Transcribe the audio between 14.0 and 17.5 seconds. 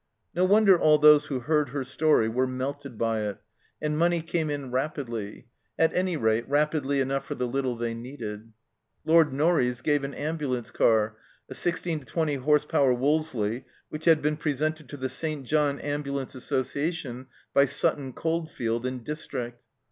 had been presented to the St. John Ambulance Association